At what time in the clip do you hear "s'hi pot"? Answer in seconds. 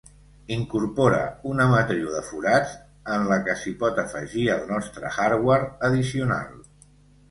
3.63-4.03